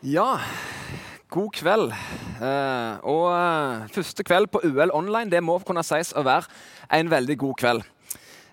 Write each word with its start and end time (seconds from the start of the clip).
Ja, 0.00 0.38
god 1.28 1.50
kveld. 1.52 1.90
Eh, 2.40 2.92
og 3.04 3.26
eh, 3.36 3.88
første 3.92 4.24
kveld 4.24 4.46
på 4.48 4.62
UL 4.64 4.88
online 4.96 5.28
det 5.28 5.42
må 5.44 5.58
kunne 5.60 5.82
sies 5.84 6.14
å 6.16 6.22
være 6.24 6.48
en 6.96 7.10
veldig 7.12 7.36
god 7.42 7.58
kveld. 7.60 7.82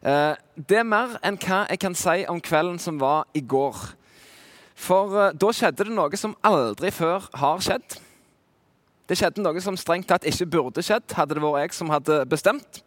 Eh, 0.03 0.33
det 0.59 0.81
er 0.81 0.83
mer 0.83 1.15
enn 1.23 1.39
hva 1.39 1.61
jeg 1.69 1.79
kan 1.79 1.95
si 1.95 2.25
om 2.27 2.41
kvelden 2.43 2.75
som 2.83 2.99
var 2.99 3.29
i 3.31 3.39
går. 3.39 3.79
For 4.75 5.15
eh, 5.15 5.31
da 5.39 5.53
skjedde 5.55 5.87
det 5.87 5.95
noe 5.95 6.19
som 6.19 6.35
aldri 6.43 6.91
før 6.91 7.29
har 7.39 7.63
skjedd. 7.63 7.95
Det 9.07 9.15
skjedde 9.15 9.47
noe 9.47 9.63
som 9.63 9.79
strengt 9.79 10.11
tatt 10.11 10.27
ikke 10.27 10.49
burde 10.51 10.83
skjedd, 10.83 11.15
hadde 11.15 11.39
det 11.39 11.45
vært 11.47 11.63
jeg 11.63 11.77
som 11.79 11.95
hadde 11.95 12.25
bestemt. 12.27 12.83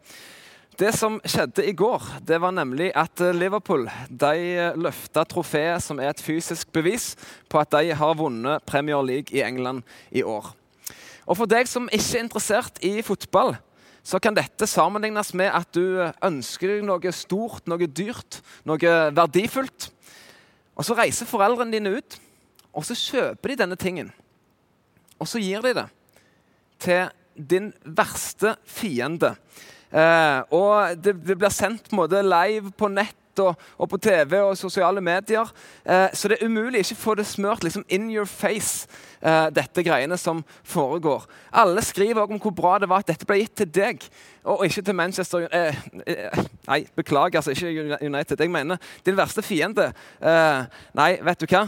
Det 0.79 0.93
som 0.95 1.19
skjedde 1.27 1.65
i 1.67 1.73
går, 1.75 2.05
det 2.23 2.37
var 2.41 2.53
nemlig 2.55 2.91
at 2.95 3.21
eh, 3.21 3.35
Liverpool 3.35 3.89
de 4.07 4.71
løfta 4.79 5.25
trofeet 5.27 5.83
som 5.83 5.99
er 5.99 6.13
et 6.13 6.23
fysisk 6.23 6.71
bevis 6.73 7.11
på 7.51 7.59
at 7.59 7.73
de 7.75 7.91
har 7.97 8.17
vunnet 8.17 8.63
Premier 8.65 9.03
League 9.03 9.35
i 9.35 9.43
England 9.43 9.83
i 10.11 10.23
år. 10.23 10.53
Og 11.27 11.37
For 11.37 11.49
deg 11.49 11.67
som 11.69 11.89
ikke 11.91 12.17
er 12.17 12.23
interessert 12.23 12.79
i 12.83 12.93
fotball, 13.05 13.55
så 14.03 14.17
kan 14.17 14.33
dette 14.33 14.65
sammenlignes 14.65 15.33
med 15.37 15.51
at 15.53 15.69
du 15.75 16.01
ønsker 16.25 16.73
deg 16.73 16.85
noe 16.87 17.13
stort, 17.13 17.67
noe 17.69 17.85
dyrt, 17.85 18.39
noe 18.65 18.95
verdifullt. 19.13 19.91
Og 20.75 20.87
Så 20.87 20.97
reiser 20.97 21.29
foreldrene 21.29 21.75
dine 21.75 21.93
ut, 21.99 22.17
og 22.73 22.87
så 22.87 22.95
kjøper 22.95 23.51
de 23.51 23.59
denne 23.59 23.77
tingen. 23.77 24.09
Og 25.19 25.27
så 25.29 25.39
gir 25.43 25.61
de 25.61 25.75
det 25.77 25.87
til 26.81 27.11
din 27.35 27.69
verste 27.85 28.55
fiende. 28.65 29.35
Eh, 29.91 30.39
og 30.55 31.03
det, 31.03 31.17
det, 31.27 31.37
blir 31.37 31.51
sendt 31.53 31.89
på 31.89 31.95
en 31.95 32.03
måte 32.03 32.21
live 32.23 32.71
på 32.77 32.87
nett 32.91 33.17
og, 33.39 33.55
og 33.77 33.89
på 33.91 33.99
TV 34.01 34.37
og 34.39 34.57
sosiale 34.57 35.01
medier. 35.03 35.51
Eh, 35.85 36.07
så 36.13 36.31
det 36.31 36.37
er 36.39 36.47
umulig 36.47 36.83
ikke 36.83 36.99
få 36.99 37.15
det 37.19 37.27
smørt 37.27 37.63
liksom 37.63 37.85
in 37.89 38.09
your 38.11 38.25
face, 38.25 38.87
eh, 39.21 39.47
dette 39.55 39.83
greiene 39.83 40.17
som 40.17 40.43
foregår. 40.63 41.25
Alle 41.53 41.83
skriver 41.83 42.23
om 42.23 42.39
hvor 42.39 42.55
bra 42.55 42.77
det 42.79 42.89
var 42.89 43.03
at 43.03 43.11
dette 43.11 43.27
ble 43.27 43.41
gitt 43.43 43.55
til 43.61 43.71
deg, 43.71 44.03
og 44.43 44.65
ikke 44.65 44.81
til 44.81 44.95
Manchester 44.95 45.47
eh, 45.51 45.79
eh, 46.07 46.43
Nei, 46.67 46.85
beklager, 46.95 47.41
altså 47.41 47.51
ikke 47.51 47.97
United. 48.05 48.39
Jeg 48.39 48.51
mener 48.51 48.77
din 49.05 49.17
verste 49.17 49.41
fiende. 49.41 49.91
Eh, 50.21 50.61
nei, 50.95 51.15
vet 51.25 51.41
du 51.41 51.49
hva? 51.51 51.65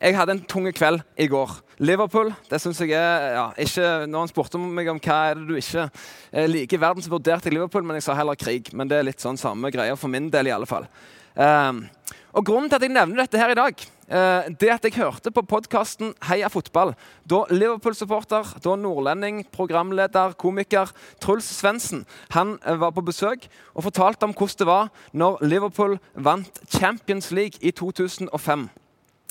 Jeg 0.00 0.16
hadde 0.16 0.32
en 0.32 0.42
tung 0.48 0.64
kveld 0.72 1.02
i 1.20 1.26
går. 1.28 1.50
Liverpool 1.84 2.30
det 2.48 2.60
synes 2.62 2.80
jeg 2.80 2.94
er, 2.96 3.26
ja, 3.36 3.46
ikke, 3.56 4.06
Når 4.08 4.24
han 4.24 4.30
spurte 4.32 4.60
meg 4.60 4.88
om 4.88 5.00
hva 5.00 5.18
er 5.30 5.38
det 5.38 5.46
du 5.48 5.56
ikke 5.60 5.86
eh, 6.32 6.48
liker 6.48 6.78
i 6.78 6.80
verden, 6.80 7.04
så 7.04 7.12
vurderte 7.12 7.48
jeg 7.48 7.58
Liverpool, 7.58 7.84
men 7.84 7.98
jeg 7.98 8.08
sa 8.08 8.16
heller 8.16 8.38
krig. 8.40 8.72
Men 8.72 8.88
det 8.88 8.98
er 8.98 9.08
litt 9.08 9.20
sånn 9.20 9.40
samme 9.40 9.72
greia 9.72 9.96
for 10.00 10.12
min 10.12 10.30
del, 10.32 10.48
i 10.48 10.54
alle 10.56 10.68
fall. 10.68 10.88
Um, 11.36 11.84
og 12.32 12.46
Grunnen 12.46 12.68
til 12.70 12.78
at 12.78 12.84
jeg 12.84 12.94
nevner 12.94 13.22
dette 13.22 13.38
her 13.38 13.52
i 13.52 13.58
dag, 13.58 13.84
uh, 14.10 14.48
det 14.60 14.72
at 14.72 14.84
jeg 14.86 14.96
hørte 14.96 15.32
på 15.34 15.44
podkasten 15.46 16.12
Heia 16.28 16.48
fotball, 16.52 16.94
da 17.28 17.44
Liverpool-supporter, 17.52 18.56
da 18.64 18.74
nordlending, 18.78 19.44
programleder, 19.52 20.36
komiker 20.40 20.92
Truls 21.22 21.48
Svendsen 21.60 22.04
uh, 22.32 22.56
var 22.80 22.96
på 22.96 23.04
besøk 23.06 23.48
og 23.74 23.86
fortalte 23.90 24.28
om 24.28 24.34
hvordan 24.34 24.60
det 24.64 24.70
var 24.72 24.92
når 25.12 25.40
Liverpool 25.44 25.98
vant 26.14 26.62
Champions 26.70 27.30
League 27.34 27.60
i 27.60 27.70
2005. 27.70 28.70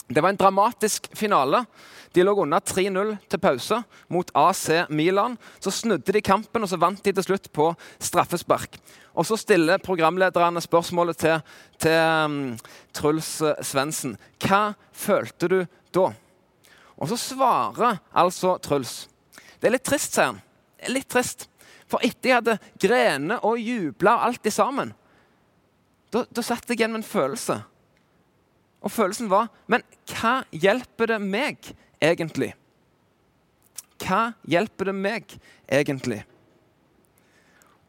Det 0.10 0.22
var 0.22 0.30
en 0.30 0.36
dramatisk 0.36 1.10
finale. 1.14 1.66
De 2.12 2.24
lå 2.24 2.34
under 2.42 2.60
3-0 2.60 3.12
til 3.30 3.40
pause 3.40 3.78
mot 4.10 4.32
AC 4.34 4.88
Milan. 4.90 5.36
Så 5.62 5.70
snudde 5.72 6.16
de 6.16 6.22
kampen, 6.26 6.66
og 6.66 6.72
så 6.72 6.80
vant 6.82 7.04
de 7.06 7.14
til 7.14 7.28
slutt 7.28 7.52
på 7.54 7.68
straffespark. 8.02 8.80
Og 9.14 9.26
Så 9.26 9.38
stiller 9.38 9.78
programlederne 9.78 10.62
spørsmålet 10.62 11.18
til, 11.18 11.38
til 11.78 12.26
um, 12.26 12.58
Truls 12.94 13.42
eh, 13.42 13.62
Svendsen. 13.62 14.18
Hva 14.42 14.74
følte 14.94 15.48
du 15.48 15.60
da? 15.94 16.10
Og 16.98 17.14
så 17.14 17.18
svarer 17.18 18.02
altså 18.10 18.58
Truls. 18.58 19.08
Det 19.62 19.70
er 19.70 19.78
litt 19.78 19.86
trist, 19.86 20.18
sier 20.18 20.32
han. 20.32 20.42
Litt 20.90 21.10
trist. 21.12 21.46
For 21.86 22.02
etter 22.02 22.32
jeg 22.32 22.40
hadde 22.40 22.60
grenet 22.82 23.46
og 23.46 23.62
jubla 23.62 24.24
alt 24.26 24.46
i 24.46 24.54
sammen, 24.54 24.96
da 26.10 26.42
satt 26.42 26.66
jeg 26.66 26.80
igjen 26.80 26.96
med 26.96 27.04
en 27.04 27.12
følelse 27.12 27.62
og 28.80 28.92
følelsen 28.92 29.30
var 29.32 29.50
Men 29.68 29.84
hva 30.10 30.40
hjelper 30.52 31.14
det 31.14 31.20
meg 31.22 31.72
egentlig? 32.02 32.54
Hva 34.00 34.34
hjelper 34.48 34.90
det 34.90 34.96
meg 34.96 35.36
egentlig? 35.68 36.22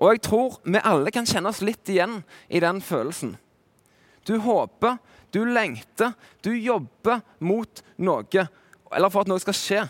Og 0.01 0.15
jeg 0.15 0.23
tror 0.25 0.59
vi 0.65 0.81
alle 0.83 1.13
kan 1.13 1.29
kjenne 1.29 1.53
oss 1.53 1.63
litt 1.63 1.89
igjen 1.93 2.23
i 2.49 2.61
den 2.63 2.81
følelsen. 2.83 3.37
Du 4.27 4.39
håper, 4.41 4.97
du 5.31 5.45
lengter, 5.45 6.15
du 6.43 6.51
jobber 6.57 7.21
mot 7.39 7.83
noe, 8.01 8.47
eller 8.91 9.13
for 9.13 9.23
at 9.23 9.31
noe 9.31 9.43
skal 9.43 9.57
skje. 9.57 9.83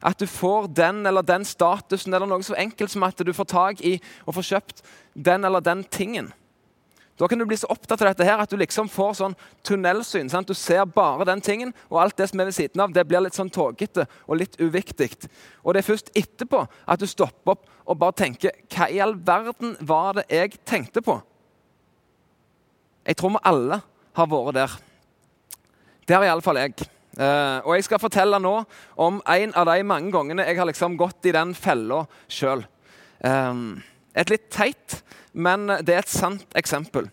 At 0.00 0.22
du 0.22 0.24
får 0.30 0.70
den 0.72 1.02
eller 1.06 1.26
den 1.26 1.44
statusen, 1.44 2.14
eller 2.14 2.30
noe 2.30 2.46
så 2.46 2.56
enkelt 2.56 2.92
som 2.92 3.04
at 3.04 3.20
du 3.20 3.32
får 3.36 3.50
tak 3.50 3.82
i 3.84 3.98
og 4.24 4.38
får 4.38 4.48
kjøpt 4.54 4.84
den 5.14 5.44
eller 5.44 5.60
den 5.60 5.82
tingen. 5.84 6.30
Da 7.20 7.28
kan 7.28 7.38
du 7.38 7.44
bli 7.44 7.56
så 7.60 7.68
opptatt 7.68 8.00
av 8.00 8.08
dette 8.08 8.24
her 8.24 8.40
at 8.40 8.48
du 8.48 8.56
liksom 8.56 8.88
får 8.88 9.18
sånn 9.18 9.34
tunnelsyn. 9.66 10.30
Sant? 10.32 10.48
Du 10.48 10.56
ser 10.56 10.86
bare 10.88 11.26
den 11.28 11.42
tingen, 11.44 11.74
og 11.92 12.00
alt 12.00 12.16
det 12.16 12.30
som 12.30 12.40
er 12.40 12.48
ved 12.48 12.56
siden 12.56 12.80
av, 12.80 12.94
det 12.96 13.04
blir 13.04 13.20
litt 13.20 13.36
sånn 13.36 13.52
tågete 13.52 14.06
og 14.24 14.38
litt 14.40 14.56
uviktig. 14.56 15.10
Og 15.60 15.76
det 15.76 15.82
er 15.82 15.88
først 15.90 16.08
etterpå 16.16 16.62
at 16.64 17.02
du 17.02 17.04
stopper 17.10 17.58
opp 17.58 17.68
og 17.90 17.98
bare 17.98 18.16
tenker 18.22 18.54
Hva 18.70 18.86
i 18.88 19.00
all 19.02 19.16
verden 19.26 19.74
var 19.84 20.16
det 20.16 20.24
jeg 20.32 20.60
tenkte 20.64 21.02
på? 21.04 21.18
Jeg 23.04 23.18
tror 23.20 23.34
vi 23.34 23.44
alle 23.50 23.80
har 24.16 24.30
vært 24.30 24.56
der. 24.56 24.80
Det 26.06 26.16
har 26.16 26.24
iallfall 26.24 26.60
jeg. 26.62 26.88
Uh, 27.20 27.60
og 27.66 27.74
jeg 27.74 27.84
skal 27.84 28.00
fortelle 28.00 28.38
nå 28.40 28.52
om 29.02 29.20
en 29.28 29.54
av 29.58 29.66
de 29.68 29.82
mange 29.84 30.12
gangene 30.14 30.46
jeg 30.46 30.56
har 30.60 30.68
liksom 30.68 30.96
gått 30.96 31.26
i 31.28 31.34
den 31.36 31.52
fella 31.58 32.04
sjøl. 32.30 32.62
Um, 33.20 33.82
et 34.14 34.30
litt 34.32 34.48
teit, 34.52 35.00
men 35.32 35.68
det 35.86 35.94
er 35.94 36.04
et 36.04 36.12
sant 36.12 36.58
eksempel. 36.58 37.08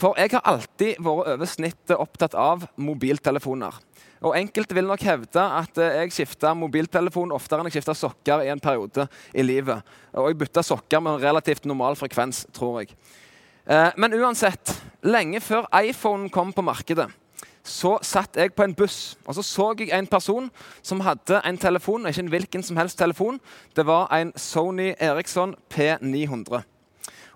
For 0.00 0.18
jeg 0.18 0.32
har 0.34 0.44
alltid 0.48 0.98
vært 1.02 1.32
over 1.34 1.48
snittet 1.50 1.98
opptatt 1.98 2.34
av 2.38 2.66
mobiltelefoner. 2.80 3.76
Og 4.22 4.36
Enkelte 4.38 4.76
vil 4.76 4.86
nok 4.86 5.02
hevde 5.02 5.42
at 5.42 5.78
jeg 5.82 6.12
skifta 6.14 6.52
mobiltelefon 6.54 7.34
oftere 7.34 7.62
enn 7.62 7.70
jeg 7.70 7.80
skifta 7.80 7.94
sokker 7.98 8.44
i 8.44 8.52
en 8.52 8.62
periode 8.62 9.08
i 9.34 9.42
livet. 9.42 9.82
Og 10.14 10.30
jeg 10.30 10.38
bytta 10.44 10.62
sokker 10.66 11.02
med 11.02 11.16
en 11.16 11.24
relativt 11.24 11.66
normal 11.66 11.98
frekvens, 11.98 12.44
tror 12.54 12.82
jeg. 12.82 12.94
Eh, 13.66 13.90
men 13.98 14.14
uansett, 14.18 14.76
lenge 15.06 15.42
før 15.42 15.66
iPhone 15.82 16.30
kom 16.34 16.54
på 16.54 16.64
markedet, 16.66 17.08
så 17.64 17.98
satt 18.02 18.36
jeg 18.36 18.54
på 18.54 18.64
en 18.66 18.74
buss 18.74 19.16
og 19.26 19.34
så 19.34 19.42
så 19.46 19.68
jeg 19.78 19.92
en 19.94 20.06
person 20.06 20.50
som 20.82 21.00
hadde 21.00 21.40
en 21.46 21.58
telefon. 21.58 22.06
Ikke 22.06 22.20
en 22.20 22.32
hvilken 22.32 22.62
som 22.62 22.76
helst 22.76 22.98
telefon. 22.98 23.40
Det 23.76 23.86
var 23.86 24.10
en 24.14 24.32
Sony 24.36 24.92
Eriksson 24.98 25.54
P900. 25.74 26.62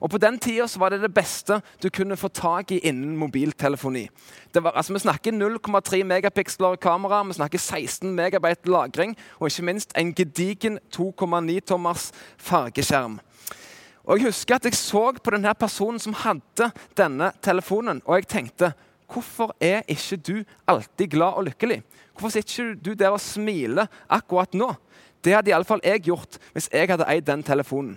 Og 0.01 0.11
På 0.11 0.19
den 0.19 0.39
tida 0.39 0.67
var 0.79 0.89
det 0.89 1.01
det 1.03 1.15
beste 1.15 1.61
du 1.83 1.89
kunne 1.89 2.17
få 2.17 2.29
tak 2.29 2.71
i 2.71 2.79
innen 2.79 3.17
mobiltelefoni. 3.17 4.09
Var, 4.55 4.71
altså, 4.71 4.93
vi 4.93 4.99
snakker 4.99 5.33
0,3 5.33 6.03
megapiksler 6.05 6.77
kamera, 6.77 7.23
vi 7.23 7.33
snakker 7.33 7.59
16 7.59 8.15
megabyte 8.15 8.69
lagring 8.69 9.17
og 9.41 9.47
ikke 9.47 9.63
minst 9.63 9.93
en 9.97 10.15
gedigen 10.15 10.79
2,9 10.97 11.61
tommers 11.61 12.13
fargeskjerm. 12.39 13.21
Og 14.05 14.19
Jeg 14.19 14.27
husker 14.27 14.55
at 14.55 14.65
jeg 14.65 14.75
så 14.75 15.13
på 15.25 15.31
denne 15.31 15.55
personen 15.55 15.99
som 15.99 16.13
hadde 16.13 16.71
denne 16.97 17.33
telefonen, 17.43 18.03
og 18.05 18.15
jeg 18.15 18.27
tenkte 18.27 18.73
Hvorfor 19.07 19.55
er 19.63 19.85
ikke 19.89 20.17
du 20.17 20.35
alltid 20.67 21.13
glad 21.15 21.39
og 21.39 21.47
lykkelig? 21.51 21.83
Hvorfor 22.13 22.35
sitter 22.35 22.73
ikke 22.73 22.83
du 22.83 22.93
der 22.95 23.15
og 23.15 23.23
smiler 23.23 23.87
akkurat 24.09 24.55
nå? 24.55 24.73
Det 25.25 25.35
hadde 25.35 25.51
iallfall 25.51 25.83
jeg 25.85 26.05
gjort 26.07 26.39
hvis 26.55 26.69
jeg 26.73 26.91
hadde 26.91 27.09
eid 27.11 27.27
den 27.27 27.43
telefonen. 27.47 27.97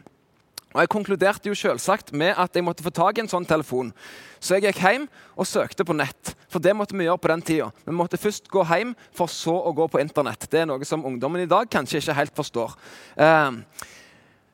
Og 0.69 0.81
Jeg 0.83 0.89
konkluderte 0.93 1.49
jo 1.49 1.55
selvsagt 1.57 2.11
med 2.13 2.35
at 2.37 2.53
jeg 2.53 2.63
måtte 2.63 2.83
få 2.85 2.91
tak 2.93 3.17
i 3.17 3.23
en 3.23 3.29
sånn 3.29 3.47
telefon. 3.49 3.89
Så 4.37 4.55
jeg 4.55 4.67
gikk 4.67 4.81
hjem 4.83 5.07
og 5.33 5.47
søkte 5.49 5.85
på 5.85 5.95
nett. 5.97 6.35
For 6.49 6.61
det 6.61 6.75
måtte 6.77 6.93
vi 6.97 7.07
gjøre 7.07 7.21
på 7.21 7.31
den 7.31 7.41
tida. 7.45 7.71
Vi 7.87 7.95
måtte 7.95 8.19
først 8.21 8.51
gå 8.53 8.61
hjem, 8.69 8.93
for 9.17 9.31
så 9.33 9.55
å 9.65 9.73
gå 9.73 9.87
på 9.89 10.01
internett. 10.01 10.45
Det 10.45 10.61
er 10.61 10.69
noe 10.69 10.85
som 10.85 11.05
ungdommen 11.05 11.41
i 11.41 11.49
dag 11.49 11.69
kanskje 11.73 12.03
ikke 12.03 12.17
helt 12.19 12.37
forstår. 12.37 12.77
Uh, 13.17 13.57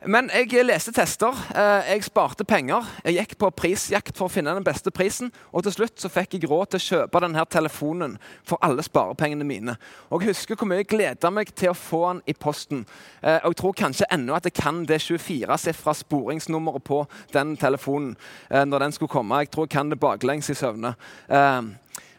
men 0.06 0.30
jeg 0.30 0.66
leste 0.66 0.92
tester, 0.94 1.34
eh, 1.56 1.90
jeg 1.92 2.04
sparte 2.06 2.46
penger. 2.46 2.86
Jeg 3.06 3.16
gikk 3.16 3.38
på 3.42 3.50
prisjakt 3.58 4.18
for 4.18 4.28
å 4.28 4.32
finne 4.32 4.54
den 4.54 4.64
beste 4.64 4.92
prisen. 4.92 5.32
Og 5.52 5.64
til 5.64 5.72
slutt 5.72 6.02
så 6.02 6.10
fikk 6.10 6.36
jeg 6.38 6.50
råd 6.50 6.74
til 6.74 6.80
å 6.80 6.86
kjøpe 6.86 7.22
denne 7.24 7.46
telefonen 7.50 8.18
for 8.46 8.62
alle 8.62 8.84
sparepengene 8.86 9.44
mine. 9.44 9.78
Og 10.12 10.22
jeg 10.22 10.36
husker 10.36 10.56
hvor 10.56 10.70
mye 10.70 10.84
jeg 10.84 10.92
gleda 10.94 11.32
meg 11.34 11.54
til 11.56 11.72
å 11.72 11.78
få 11.78 12.04
den 12.08 12.22
i 12.28 12.34
posten. 12.34 12.86
Eh, 13.24 13.40
og 13.44 13.54
jeg 13.54 13.62
tror 13.62 13.74
kanskje 13.74 14.10
ennå 14.12 14.36
at 14.36 14.46
jeg 14.46 14.54
kan 14.54 14.84
det 14.86 15.02
24-sifra 15.02 15.96
sporingsnummeret 15.98 16.84
på 16.84 17.08
den 17.34 17.58
telefonen 17.58 18.16
eh, 18.52 18.66
når 18.66 18.86
den 18.86 18.92
skulle 18.92 19.16
komme. 19.16 19.42
Jeg 19.42 19.52
tror 19.56 19.66
jeg 19.66 19.76
kan 19.78 19.90
det 19.90 20.00
baklengs 20.00 20.50
i 20.50 20.58
søvne. 20.58 20.96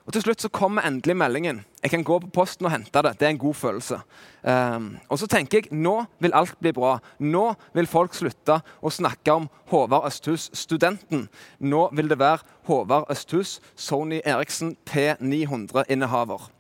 Og 0.07 0.13
Til 0.13 0.23
slutt 0.23 0.43
så 0.43 0.49
kommer 0.55 0.87
endelig 0.87 1.17
meldingen. 1.19 1.65
Jeg 1.83 1.91
kan 1.91 2.05
gå 2.07 2.19
på 2.23 2.29
posten 2.31 2.67
og 2.69 2.71
hente 2.71 3.03
det. 3.03 3.17
Det 3.19 3.27
er 3.27 3.33
en 3.35 3.39
god 3.43 3.55
følelse. 3.55 3.99
Um, 4.43 4.99
og 5.09 5.19
så 5.19 5.27
tenker 5.27 5.59
jeg 5.59 5.75
nå 5.75 6.05
vil 6.23 6.35
alt 6.35 6.55
bli 6.63 6.71
bra. 6.73 6.99
Nå 7.19 7.55
vil 7.75 7.91
folk 7.91 8.15
slutte 8.15 8.61
å 8.83 8.91
snakke 8.91 9.35
om 9.35 9.49
Håvard 9.73 10.07
Østhus, 10.07 10.51
studenten. 10.55 11.27
Nå 11.59 11.89
vil 11.99 12.09
det 12.09 12.21
være 12.23 12.47
Håvard 12.71 13.11
Østhus, 13.11 13.59
Sony 13.75 14.21
Eriksen 14.25 14.77
P900-innehaver. 14.87 16.51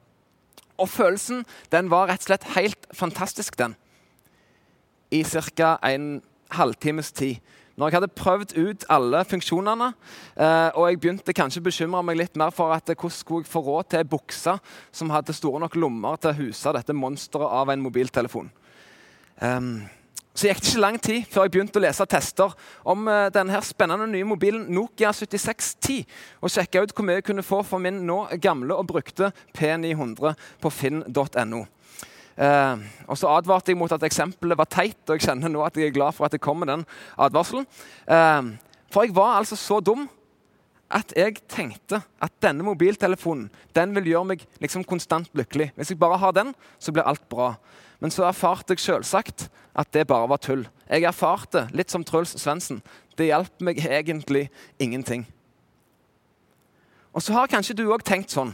Og 0.78 0.88
følelsen 0.88 1.44
den 1.70 1.90
var 1.90 2.10
rett 2.10 2.26
og 2.26 2.32
slett 2.32 2.50
helt 2.56 2.90
fantastisk, 2.94 3.58
den. 3.58 3.76
I 5.10 5.22
ca. 5.22 5.78
en 5.86 6.22
halvtimes 6.50 7.12
tid. 7.12 7.38
Når 7.76 7.90
jeg 7.90 7.96
hadde 7.98 8.16
prøvd 8.16 8.54
ut 8.56 8.84
alle 8.88 9.20
funksjonene, 9.28 9.90
eh, 10.32 10.68
og 10.72 10.86
jeg 10.88 11.00
begynte 11.00 11.34
kanskje 11.36 11.60
å 11.60 11.66
bekymre 11.66 12.00
meg 12.08 12.16
litt 12.16 12.38
mer 12.40 12.54
for 12.56 12.72
at 12.72 12.88
hvordan 12.88 13.12
skulle 13.12 13.44
jeg 13.44 13.52
få 13.52 13.60
råd 13.66 13.90
til 13.90 14.00
ei 14.00 14.08
bukse 14.08 14.54
som 14.88 15.12
hadde 15.12 15.36
store 15.36 15.60
nok 15.60 15.76
lommer 15.76 16.16
til 16.16 16.32
å 16.32 16.38
huse 16.38 16.72
dette 16.72 16.96
monsteret 16.96 17.52
av 17.60 17.72
en 17.72 17.84
mobiltelefon. 17.84 18.48
Um, 19.44 19.84
så 20.36 20.48
gikk 20.48 20.62
det 20.62 20.70
ikke 20.70 20.80
lang 20.86 20.96
tid 21.00 21.28
før 21.32 21.44
jeg 21.44 21.52
begynte 21.52 21.80
å 21.80 21.84
lese 21.84 22.08
tester 22.08 22.56
om 22.88 23.04
uh, 23.08 23.28
denne 23.32 23.60
spennende 23.64 24.08
nye 24.08 24.24
mobilen 24.28 24.66
Nokia 24.72 25.12
7610, 25.12 26.08
og 26.40 26.52
sjekka 26.52 26.80
ut 26.80 26.96
hvor 26.96 27.04
mye 27.08 27.20
jeg 27.20 27.28
kunne 27.28 27.44
få 27.44 27.60
for 27.64 27.80
min 27.80 28.06
nå 28.08 28.22
gamle 28.40 28.76
og 28.76 28.88
brukte 28.88 29.34
P900 29.56 30.32
på 30.64 30.72
finn.no. 30.72 31.66
Eh, 32.36 32.84
og 33.08 33.16
så 33.16 33.30
advarte 33.32 33.72
jeg 33.72 33.80
mot 33.80 33.92
at 33.92 34.04
eksempelet 34.04 34.58
var 34.58 34.68
teit, 34.68 34.98
og 35.08 35.16
jeg 35.16 35.28
kjenner 35.28 35.52
nå 35.52 35.62
at 35.64 35.76
jeg 35.78 35.88
er 35.88 35.96
glad 35.96 36.16
for 36.16 36.28
at 36.28 36.34
det 36.36 36.42
kom 36.44 36.60
med 36.60 36.68
den 36.72 36.84
advarselen. 37.16 37.66
Eh, 38.04 38.52
for 38.92 39.06
jeg 39.06 39.16
var 39.16 39.38
altså 39.38 39.56
så 39.56 39.80
dum 39.80 40.06
at 40.92 41.10
jeg 41.16 41.40
tenkte 41.50 41.98
at 42.22 42.34
denne 42.42 42.62
mobiltelefonen 42.62 43.48
den 43.74 43.94
vil 43.96 44.12
gjøre 44.12 44.30
meg 44.32 44.44
liksom 44.62 44.84
konstant 44.86 45.32
lykkelig. 45.34 45.72
Hvis 45.74 45.90
jeg 45.90 45.98
bare 45.98 46.20
har 46.22 46.34
den, 46.36 46.52
så 46.78 46.92
blir 46.94 47.08
alt 47.08 47.24
bra. 47.28 47.54
Men 47.98 48.12
så 48.12 48.26
erfarte 48.28 48.76
jeg 48.76 48.84
selvsagt 48.84 49.48
at 49.76 49.90
det 49.92 50.06
bare 50.06 50.28
var 50.28 50.40
tull. 50.40 50.66
Jeg 50.86 51.08
erfarte, 51.08 51.66
litt 51.74 51.90
som 51.90 52.04
Truls 52.06 52.36
Svendsen, 52.38 52.82
det 53.18 53.30
hjalp 53.32 53.64
meg 53.64 53.80
egentlig 53.80 54.46
ingenting. 54.78 55.26
Og 57.16 57.24
så 57.24 57.32
har 57.32 57.50
kanskje 57.50 57.74
du 57.78 57.86
òg 57.88 58.04
tenkt 58.04 58.34
sånn. 58.34 58.52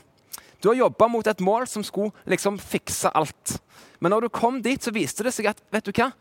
Du 0.62 0.70
har 0.70 0.78
jobba 0.78 1.08
mot 1.10 1.26
et 1.26 1.42
mål 1.42 1.66
som 1.66 1.82
skulle 1.82 2.14
liksom 2.30 2.60
fikse 2.62 3.10
alt. 3.10 3.56
Men 3.98 4.14
når 4.14 4.26
du 4.26 4.34
kom 4.34 4.60
dit, 4.62 4.82
så 4.82 4.94
viste 4.94 5.26
det 5.26 5.34
seg 5.34 5.50
at 5.50 5.62
vet 5.74 5.88
du 5.88 5.92
hva? 5.96 6.12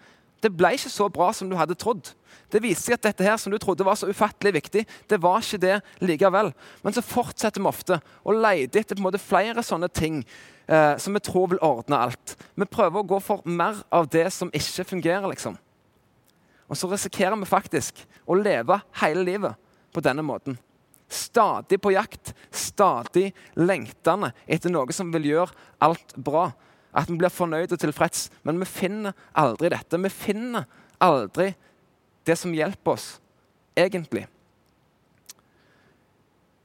det 0.42 0.52
ble 0.58 0.74
ikke 0.76 0.90
så 0.92 1.08
bra 1.14 1.30
som 1.36 1.50
du 1.50 1.56
hadde 1.58 1.78
trodd. 1.78 2.12
Det 2.52 2.62
viste 2.64 2.90
seg 2.90 2.98
at 2.98 3.06
dette 3.06 3.26
her 3.26 3.38
som 3.40 3.54
du 3.54 3.60
trodde 3.62 3.86
var 3.86 3.98
så 4.00 4.10
ufattelig 4.10 4.56
viktig, 4.58 4.84
det 5.10 5.20
var 5.22 5.44
ikke 5.44 5.62
det 5.62 5.76
likevel. 6.04 6.52
Men 6.82 6.96
så 6.96 7.04
fortsetter 7.06 7.62
vi 7.62 7.70
ofte 7.70 8.00
å 8.26 8.36
lete 8.36 8.82
etter 8.82 8.98
på 8.98 9.04
en 9.04 9.08
måte 9.10 9.22
flere 9.22 9.64
sånne 9.66 9.92
ting 9.94 10.22
eh, 10.66 10.96
som 11.02 11.14
vi 11.16 11.24
tror 11.24 11.52
vil 11.54 11.62
ordne 11.66 12.00
alt. 12.08 12.36
Vi 12.58 12.68
prøver 12.70 13.02
å 13.02 13.10
gå 13.14 13.22
for 13.24 13.46
mer 13.46 13.84
av 13.94 14.10
det 14.12 14.28
som 14.34 14.52
ikke 14.54 14.88
fungerer, 14.96 15.30
liksom. 15.32 15.60
Og 16.72 16.80
så 16.80 16.90
risikerer 16.90 17.38
vi 17.38 17.50
faktisk 17.50 18.02
å 18.26 18.38
leve 18.40 18.80
hele 19.04 19.26
livet 19.28 19.72
på 19.92 20.04
denne 20.04 20.26
måten. 20.26 20.58
Stadig 21.12 21.82
på 21.84 21.92
jakt, 21.92 22.34
stadig 22.56 23.32
lengtende 23.60 24.32
etter 24.48 24.72
noe 24.72 24.96
som 24.96 25.12
vil 25.12 25.28
gjøre 25.34 25.52
alt 25.84 26.16
bra. 26.16 26.50
At 26.96 27.12
vi 27.12 27.18
blir 27.20 27.32
fornøyd 27.32 27.72
og 27.76 27.80
tilfreds. 27.80 28.30
Men 28.48 28.60
vi 28.60 28.68
finner 28.68 29.16
aldri 29.36 29.72
dette. 29.72 30.00
Vi 30.00 30.12
finner 30.12 30.68
aldri 31.04 31.52
det 32.28 32.38
som 32.40 32.54
hjelper 32.54 32.96
oss, 32.96 33.08
egentlig. 33.76 34.28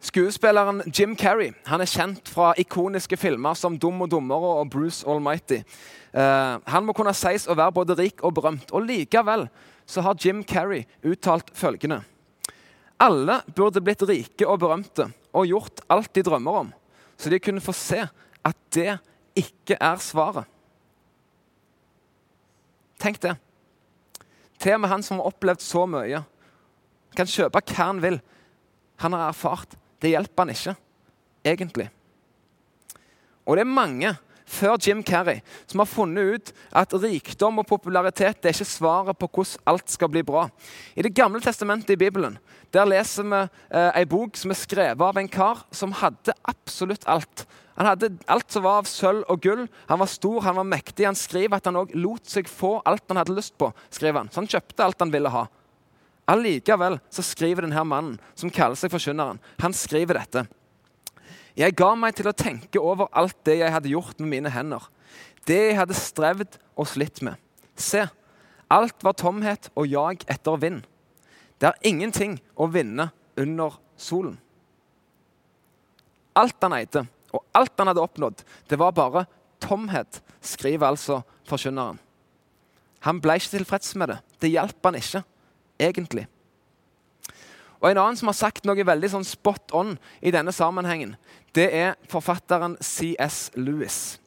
Skuespilleren 0.07 0.85
Jim 0.95 1.17
Carrey 1.19 1.51
han 1.67 1.83
er 1.83 1.91
kjent 1.91 2.29
fra 2.31 2.53
ikoniske 2.61 3.17
filmer 3.19 3.55
som 3.59 3.79
'Dum 3.79 4.03
og 4.03 4.11
dummere' 4.11 4.61
og 4.61 4.71
'Bruce 4.71 5.07
Almighty'. 5.07 5.65
Uh, 6.15 6.61
han 6.67 6.85
må 6.85 6.93
kunne 6.93 7.15
sies 7.15 7.49
å 7.49 7.57
være 7.57 7.73
både 7.73 7.99
rik 7.99 8.23
og 8.23 8.35
berømt. 8.35 8.71
Og 8.73 8.83
Likevel 8.87 9.49
så 9.87 10.01
har 10.01 10.15
Jim 10.25 10.45
Carrey 10.45 10.85
uttalt 11.03 11.51
følgende 11.55 12.03
alle 13.03 13.41
burde 13.57 13.83
blitt 13.85 14.05
rike 14.09 14.47
og 14.49 14.61
berømte 14.63 15.11
og 15.37 15.49
gjort 15.51 15.83
alt 15.93 16.13
de 16.17 16.25
drømmer 16.25 16.61
om, 16.63 16.71
så 17.17 17.33
de 17.33 17.41
kunne 17.43 17.65
få 17.65 17.75
se 17.77 18.03
at 18.47 18.59
det 18.75 18.97
ikke 19.37 19.77
er 19.77 20.01
svaret. 20.01 20.47
Tenk 22.97 23.21
det. 23.21 23.35
Til 24.57 24.77
og 24.77 24.81
med 24.81 24.91
han 24.91 25.05
som 25.05 25.21
har 25.21 25.29
opplevd 25.29 25.61
så 25.61 25.85
mye, 25.91 26.23
kan 27.17 27.29
kjøpe 27.29 27.61
hva 27.61 27.77
han 27.83 28.01
vil. 28.01 28.17
Han 29.05 29.13
har 29.13 29.29
erfart. 29.29 29.77
Det 30.01 30.13
hjelper 30.13 30.45
han 30.47 30.53
ikke, 30.53 30.75
egentlig. 31.45 31.91
Og 33.45 33.57
det 33.57 33.65
er 33.67 33.77
mange 33.77 34.15
før 34.47 34.79
Jim 34.81 35.03
Carrey, 35.05 35.43
som 35.67 35.83
har 35.83 35.91
funnet 35.91 36.37
ut 36.37 36.53
at 36.77 36.95
rikdom 37.03 37.61
og 37.61 37.69
popularitet 37.69 38.41
det 38.41 38.51
er 38.51 38.57
ikke 38.57 38.69
svaret 38.71 39.19
på 39.19 39.29
hvordan 39.29 39.67
alt 39.73 39.91
skal 39.91 40.11
bli 40.13 40.23
bra. 40.27 40.47
I 40.95 41.03
Det 41.03 41.15
gamle 41.15 41.43
testamentet 41.43 41.97
i 41.97 42.01
Bibelen 42.01 42.39
der 42.75 42.89
leser 42.89 43.27
vi 43.27 43.39
eh, 43.39 43.93
ei 43.97 44.05
bok 44.05 44.37
som 44.37 44.51
er 44.53 44.59
skrevet 44.59 45.03
av 45.03 45.17
en 45.17 45.29
kar 45.29 45.65
som 45.75 45.95
hadde 45.97 46.35
absolutt 46.45 47.07
alt. 47.09 47.47
Han 47.77 47.89
hadde 47.89 48.11
alt 48.33 48.53
som 48.53 48.65
var 48.65 48.81
av 48.81 48.89
sølv 48.89 49.25
og 49.29 49.41
gull. 49.45 49.67
Han 49.89 50.01
var 50.01 50.11
stor, 50.11 50.41
han 50.45 50.57
var 50.57 50.69
mektig. 50.69 51.07
Han 51.07 51.19
skriver 51.19 51.59
at 51.59 51.69
han 51.69 51.77
òg 51.77 51.95
lot 51.97 52.25
seg 52.29 52.49
få 52.49 52.79
alt 52.89 53.05
han 53.09 53.21
hadde 53.21 53.37
lyst 53.37 53.57
på. 53.61 53.71
skriver 53.91 54.23
han. 54.23 54.31
Så 54.33 54.41
han 54.41 54.51
kjøpte 54.51 54.85
alt 54.85 55.05
han 55.05 55.13
ville 55.13 55.33
ha. 55.33 55.47
Allikevel 56.27 56.99
så 57.13 57.23
skriver 57.23 57.67
denne 57.67 57.85
mannen, 57.87 58.17
som 58.35 58.51
kaller 58.51 58.79
seg 58.79 58.91
Forkynneren, 58.91 59.39
han 59.63 59.77
skriver 59.77 60.19
dette. 60.19 60.47
Jeg 61.57 61.73
ga 61.77 61.95
meg 61.97 62.17
til 62.19 62.29
å 62.29 62.37
tenke 62.37 62.81
over 62.83 63.09
alt 63.17 63.39
det 63.49 63.61
jeg 63.63 63.73
hadde 63.73 63.93
gjort 63.93 64.19
med 64.21 64.29
mine 64.35 64.53
hender. 64.53 64.83
Det 65.49 65.57
jeg 65.71 65.79
hadde 65.79 65.97
strevd 65.97 66.59
og 66.77 66.89
slitt 66.91 67.23
med. 67.25 67.41
Se, 67.77 68.03
alt 68.73 69.05
var 69.05 69.17
tomhet 69.17 69.71
og 69.75 69.89
jag 69.89 70.25
etter 70.29 70.61
vind. 70.61 70.83
Det 71.57 71.71
er 71.71 71.89
ingenting 71.89 72.37
å 72.61 72.69
vinne 72.69 73.09
under 73.41 73.79
solen. 73.97 74.37
Alt 76.37 76.61
han 76.61 76.77
eide, 76.77 77.07
og 77.33 77.45
alt 77.57 77.73
han 77.81 77.89
hadde 77.89 78.05
oppnådd, 78.05 78.43
det 78.69 78.77
var 78.77 78.93
bare 78.93 79.25
tomhet, 79.63 80.21
skriver 80.45 80.91
altså 80.91 81.23
forkynneren. 81.49 81.97
Han 83.07 83.21
ble 83.23 83.39
ikke 83.39 83.55
tilfreds 83.55 83.95
med 83.97 84.13
det. 84.13 84.19
Det 84.43 84.53
hjalp 84.53 84.85
han 84.85 84.99
ikke, 84.99 85.23
egentlig. 85.81 86.27
Og 87.81 87.91
En 87.91 87.99
annen 87.99 88.17
som 88.17 88.29
har 88.29 88.39
sagt 88.39 88.65
noe 88.65 88.87
veldig 88.87 89.11
sånn 89.13 89.27
spot 89.27 89.75
on 89.77 89.97
i 90.21 90.33
denne 90.35 90.53
sammenhengen, 90.53 91.17
det 91.57 91.69
er 91.73 91.97
forfatteren 92.09 92.77
C.S. 92.81 93.51
Lewis. 93.57 94.19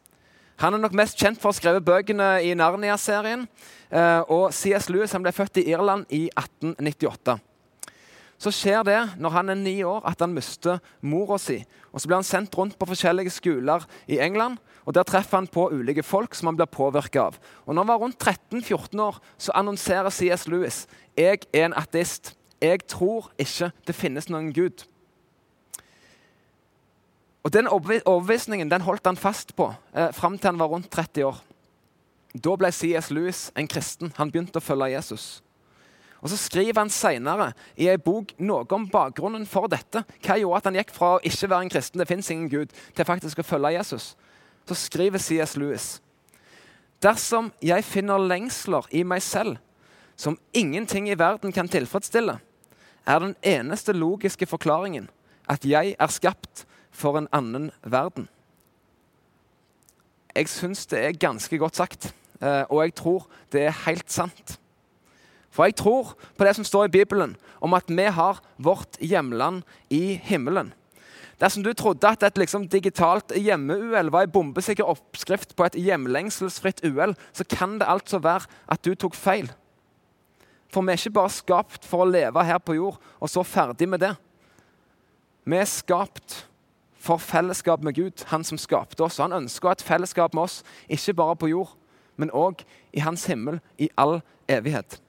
Han 0.59 0.75
er 0.75 0.81
nok 0.83 0.95
mest 0.97 1.19
kjent 1.19 1.39
for 1.39 1.49
å 1.49 1.53
ha 1.53 1.57
skrevet 1.59 1.85
bøkene 1.87 2.41
i 2.43 2.51
Narnia-serien. 2.57 3.45
Eh, 3.89 4.23
og 4.27 4.49
C.S. 4.51 4.89
Lewis 4.91 5.13
ble 5.15 5.31
født 5.31 5.61
i 5.61 5.69
Irland 5.71 6.09
i 6.11 6.25
1898. 6.35 7.37
Så 8.39 8.51
skjer 8.55 8.83
det 8.87 8.99
når 9.19 9.33
han 9.35 9.51
er 9.51 9.59
ni 9.59 9.75
år, 9.83 10.03
at 10.07 10.19
han 10.23 10.35
mister 10.35 10.79
mora 11.03 11.37
si. 11.39 11.61
Og 11.91 11.99
Så 11.99 12.07
blir 12.07 12.19
han 12.19 12.27
sendt 12.27 12.55
rundt 12.57 12.77
på 12.79 12.87
forskjellige 12.87 13.31
skoler 13.35 13.83
i 14.07 14.19
England. 14.19 14.57
og 14.85 14.93
Der 14.93 15.03
treffer 15.03 15.37
han 15.37 15.47
på 15.47 15.69
ulike 15.71 16.03
folk 16.03 16.35
som 16.35 16.47
han 16.47 16.55
blir 16.55 16.67
påvirka 16.67 17.21
av. 17.21 17.39
Og 17.65 17.75
Når 17.75 17.83
han 17.83 17.87
var 17.87 17.97
rundt 17.97 18.23
13-14 18.23 18.99
år, 18.99 19.19
så 19.37 19.51
annonserer 19.55 20.09
C.S. 20.09 20.47
Lewis 20.47 20.87
jeg 21.17 21.39
er 21.53 21.65
en 21.65 21.73
ateist. 21.75 22.35
Jeg 22.61 22.83
tror 22.91 23.31
ikke 23.39 23.71
det 23.87 23.95
finnes 23.95 24.29
noen 24.29 24.51
Gud. 24.53 24.83
Og 27.43 27.53
Den 27.53 27.67
overbevisningen 27.67 28.71
den 28.71 28.83
holdt 28.83 29.07
han 29.07 29.17
fast 29.17 29.55
på 29.55 29.71
eh, 29.95 30.11
fram 30.13 30.37
til 30.37 30.51
han 30.51 30.59
var 30.59 30.67
rundt 30.67 30.91
30 30.91 31.25
år. 31.25 31.37
Da 32.35 32.55
ble 32.59 32.71
C.S. 32.71 33.09
Lewis 33.09 33.47
en 33.57 33.67
kristen. 33.67 34.11
Han 34.17 34.31
begynte 34.31 34.59
å 34.59 34.63
følge 34.63 34.91
Jesus. 34.91 35.39
Og 36.19 36.29
Så 36.29 36.37
skriver 36.37 36.81
han 36.81 36.91
senere 36.91 37.53
i 37.79 37.87
en 37.87 38.01
bok 38.03 38.33
noe 38.43 38.67
om 38.75 38.89
bakgrunnen 38.91 39.47
for 39.47 39.71
dette. 39.71 40.03
Hva 40.19 40.35
gjorde 40.37 40.59
at 40.59 40.67
han 40.67 40.77
gikk 40.81 40.91
fra 40.93 41.13
å 41.15 41.23
ikke 41.23 41.49
være 41.49 41.65
en 41.65 41.71
kristen, 41.71 41.99
det 41.99 42.09
fins 42.09 42.29
ingen 42.29 42.51
Gud, 42.51 42.75
til 42.95 43.07
faktisk 43.07 43.39
å 43.39 43.47
følge 43.47 43.77
Jesus? 43.77 44.11
Så 44.67 44.75
skriver 44.75 45.23
C.S. 45.23 45.55
Lewis 45.57 45.87
Dersom 46.99 47.53
jeg 47.63 47.87
finner 47.87 48.19
lengsler 48.19 48.89
i 48.91 49.05
meg 49.07 49.23
selv 49.23 49.55
som 50.19 50.35
ingenting 50.51 51.07
i 51.07 51.15
verden 51.15 51.53
kan 51.55 51.69
tilfredsstille, 51.71 52.35
er 53.09 53.23
den 53.23 53.35
eneste 53.41 53.93
logiske 53.93 54.45
forklaringen 54.45 55.09
at 55.49 55.65
jeg 55.65 55.95
er 55.97 56.13
skapt 56.13 56.65
for 56.93 57.17
en 57.17 57.27
annen 57.33 57.71
verden. 57.81 58.27
Jeg 60.35 60.49
syns 60.51 60.85
det 60.87 60.99
er 61.01 61.17
ganske 61.17 61.57
godt 61.57 61.79
sagt, 61.79 62.13
eh, 62.41 62.63
og 62.69 62.83
jeg 62.85 62.95
tror 62.95 63.27
det 63.51 63.65
er 63.65 63.79
helt 63.87 64.11
sant. 64.11 64.59
For 65.49 65.65
jeg 65.65 65.75
tror 65.75 66.13
på 66.37 66.45
det 66.45 66.55
som 66.55 66.63
står 66.67 66.85
i 66.85 66.93
Bibelen 66.99 67.35
om 67.59 67.73
at 67.73 67.89
vi 67.89 68.05
har 68.05 68.43
vårt 68.57 68.99
hjemland 69.01 69.63
i 69.89 70.19
himmelen. 70.23 70.73
Dersom 71.41 71.63
du 71.63 71.71
trodde 71.73 72.07
at 72.07 72.23
et 72.23 72.37
liksom 72.37 72.67
digitalt 72.67 73.31
hjemme-UL 73.35 74.11
var 74.11 74.27
en 74.27 74.31
bombesikker 74.31 74.83
oppskrift 74.83 75.55
på 75.55 75.65
et 75.65 75.77
hjemlengselsfritt 75.79 76.83
UL, 76.83 77.15
så 77.33 77.43
kan 77.47 77.79
det 77.79 77.87
altså 77.87 78.19
være 78.19 78.45
at 78.67 78.83
du 78.85 78.93
tok 78.93 79.15
feil. 79.15 79.47
For 80.69 80.85
vi 80.85 80.93
er 80.93 81.01
ikke 81.01 81.17
bare 81.17 81.33
skapt 81.33 81.87
for 81.87 82.03
å 82.03 82.09
leve 82.09 82.43
her 82.45 82.61
på 82.61 82.77
jord, 82.77 82.99
og 83.19 83.31
så 83.31 83.43
ferdig 83.47 83.89
med 83.89 84.03
det. 84.03 84.13
Vi 85.49 85.57
er 85.57 85.69
skapt 85.69 86.43
for 86.99 87.21
fellesskap 87.21 87.83
med 87.83 87.95
Gud, 87.97 88.25
han 88.29 88.43
som 88.45 88.59
skapte 88.59 89.03
oss. 89.05 89.17
Han 89.23 89.33
ønsker 89.33 89.71
et 89.71 89.85
fellesskap 89.85 90.35
med 90.37 90.45
oss, 90.45 90.61
ikke 90.91 91.17
bare 91.17 91.37
på 91.39 91.51
jord, 91.53 91.73
men 92.19 92.33
òg 92.35 92.61
i 92.93 93.01
hans 93.01 93.25
himmel 93.31 93.61
i 93.79 93.89
all 93.97 94.19
evighet. 94.51 94.99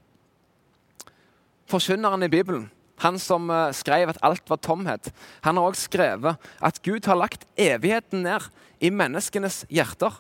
Forkynneren 1.71 2.25
i 2.27 2.33
Bibelen 2.33 2.71
han 3.01 3.19
som 3.21 3.49
eh, 3.51 3.71
skrev 3.77 4.13
at 4.13 4.21
alt 4.25 4.51
var 4.51 4.61
tomhet, 4.61 5.11
han 5.45 5.57
har 5.57 5.71
også 5.71 5.89
skrevet 5.89 6.51
at 6.61 6.81
Gud 6.85 7.07
har 7.09 7.19
lagt 7.19 7.47
evigheten 7.57 8.27
ned 8.27 8.51
i 8.81 8.91
menneskenes 8.93 9.65
hjerter. 9.73 10.19